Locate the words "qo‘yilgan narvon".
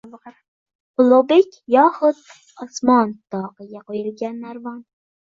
3.89-4.87